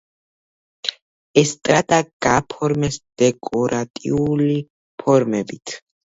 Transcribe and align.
ესტრადა 1.41 1.99
გააფორმეს 2.27 2.99
დეკორატიული 3.25 4.59
ფორმებით. 5.05 5.79